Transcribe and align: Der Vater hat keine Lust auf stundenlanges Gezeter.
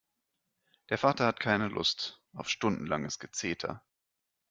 Der 0.89 0.97
Vater 0.97 1.27
hat 1.27 1.39
keine 1.39 1.67
Lust 1.67 2.23
auf 2.33 2.49
stundenlanges 2.49 3.19
Gezeter. 3.19 3.83